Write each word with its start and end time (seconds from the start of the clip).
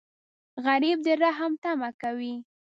غریب 0.65 0.97
د 1.05 1.07
رحم 1.21 1.51
تمه 1.63 1.89
کوي 2.01 2.35